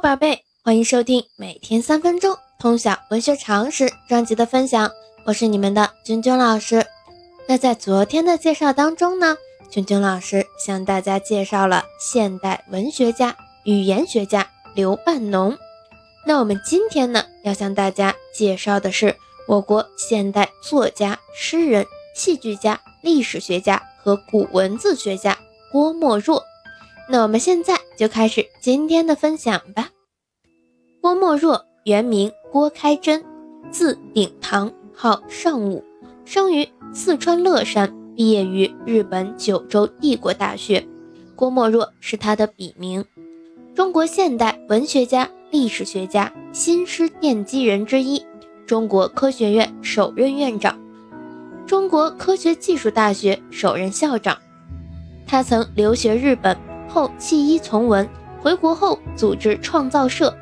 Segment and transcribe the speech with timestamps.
[0.00, 4.90] 宝贝，欢迎收听每天三分钟通晓文学常识专辑的分享，
[5.24, 6.84] 我是你们的君君老师。
[7.46, 9.36] 那在昨天的介绍当中呢，
[9.70, 15.56] 君君老师向大家介绍了现代文学家、语言学家刘半农。
[16.26, 19.16] 那我们今天呢，要向大家介绍的是
[19.46, 21.86] 我国现代作家、诗人、
[22.16, 25.38] 戏剧家、历史学家和古文字学家
[25.70, 26.42] 郭沫若。
[27.08, 29.90] 那我们现在就开始今天的分享吧。
[31.00, 33.24] 郭沫若原名郭开珍，
[33.70, 35.84] 字鼎堂，号尚武，
[36.24, 40.86] 生于四川乐山，毕业于日本九州帝国大学。
[41.36, 43.04] 郭沫若是他的笔名，
[43.74, 48.24] 中国现代文学家、历史学家，新诗奠基人之一，
[48.66, 50.78] 中国科学院首任院长，
[51.66, 54.38] 中国科学技术大学首任校长。
[55.26, 56.56] 他曾留学日本。
[56.94, 58.08] 后弃医从文，
[58.40, 60.32] 回国后组织创造社，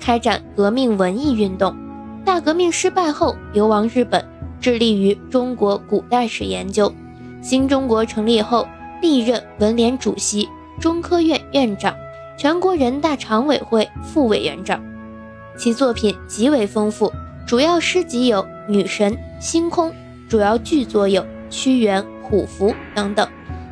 [0.00, 1.72] 开展革命文艺运动。
[2.24, 4.26] 大革命失败后流亡日本，
[4.60, 6.92] 致力于中国古代史研究。
[7.40, 8.66] 新中国成立后，
[9.00, 10.48] 历任文联主席、
[10.80, 11.94] 中科院院长、
[12.36, 14.82] 全国人大常委会副委员长。
[15.56, 17.12] 其作品极为丰富，
[17.46, 19.90] 主要诗集有《女神》《星空》，
[20.28, 23.28] 主要剧作有《屈原》《虎符》等等。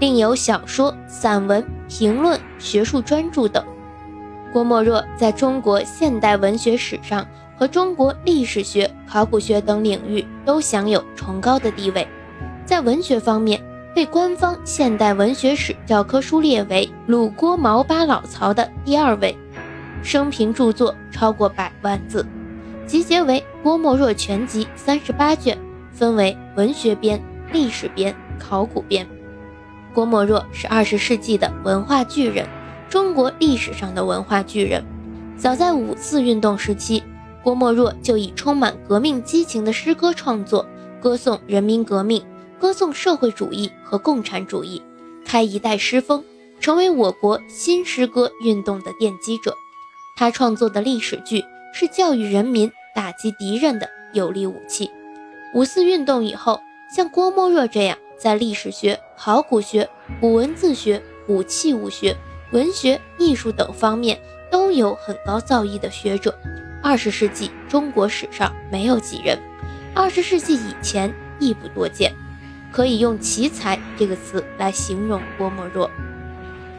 [0.00, 3.64] 另有小说、散文、评论、学术专著等。
[4.52, 12.06] 郭沫若在中国现代文学史上和中国历史学、考古学等领域都享有崇高的地位。
[12.64, 13.60] 在文学方面，
[13.94, 19.36] 被官方现代文学史教科书列为鲁郭毛巴老曹的第二位。
[20.02, 22.26] 生平著作超过百万字，
[22.86, 25.58] 集结为《郭沫若全集》三十八卷，
[25.92, 27.20] 分为文学编、
[27.52, 29.06] 历史编、考古编。
[29.94, 32.44] 郭沫若是二十世纪的文化巨人，
[32.90, 34.84] 中国历史上的文化巨人。
[35.38, 37.00] 早在五四运动时期，
[37.44, 40.66] 郭沫若就以充满革命激情的诗歌创作，
[41.00, 42.20] 歌颂人民革命，
[42.58, 44.82] 歌颂社会主义和共产主义，
[45.24, 46.24] 开一代诗风，
[46.58, 49.54] 成为我国新诗歌运动的奠基者。
[50.16, 54.90] 他创作的历史剧是教育人民、打击敌人的有力武器。
[55.54, 56.60] 五四运动以后，
[56.96, 57.96] 像郭沫若这样。
[58.18, 59.88] 在历史学、考古学、
[60.20, 62.16] 古文字学、古器物学、
[62.52, 64.20] 文学、艺术等方面
[64.50, 66.36] 都有很高造诣的学者，
[66.82, 69.38] 二十世纪中国史上没有几人，
[69.94, 72.12] 二十世纪以前亦不多见，
[72.72, 75.90] 可以用奇才这个词来形容郭沫若。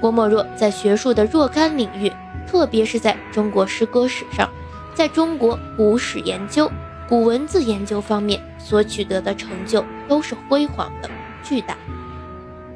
[0.00, 2.12] 郭沫若在学术的若干领域，
[2.46, 4.50] 特别是在中国诗歌史上，
[4.94, 6.70] 在中国古史研究、
[7.08, 11.08] 古文字研究方面所取得的成就都是辉煌的。
[11.42, 11.76] 巨大。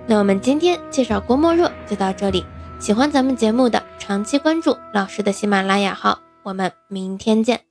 [0.06, 2.44] 那我们今天介绍郭沫若就到这里。
[2.78, 6.20] 喜欢咱们节目的，长期关注老师的喜马拉雅号。
[6.42, 7.65] 我们明天见。